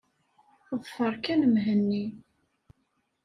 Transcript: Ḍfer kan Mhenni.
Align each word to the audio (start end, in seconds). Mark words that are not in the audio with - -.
Ḍfer 0.79 1.13
kan 1.23 1.41
Mhenni. 1.53 2.05